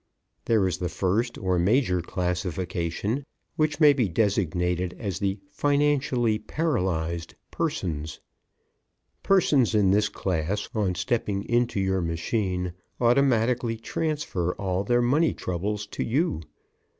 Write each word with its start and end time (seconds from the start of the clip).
There 0.45 0.67
is 0.67 0.79
the 0.79 0.89
first, 0.89 1.37
or 1.37 1.59
major, 1.59 2.01
classification, 2.01 3.23
which 3.55 3.79
may 3.79 3.93
be 3.93 4.09
designated 4.09 4.95
as 4.97 5.19
the 5.19 5.37
Financially 5.51 6.39
Paralyzed. 6.39 7.35
Persons 7.51 8.17
in 9.75 9.91
this 9.91 10.09
class, 10.09 10.67
on 10.73 10.95
stepping 10.95 11.43
into 11.43 11.79
your 11.79 12.01
machine, 12.01 12.73
automatically 12.99 13.77
transfer 13.77 14.55
all 14.55 14.83
their 14.83 15.03
money 15.03 15.35
troubles 15.35 15.85
to 15.85 16.03
you. 16.03 16.41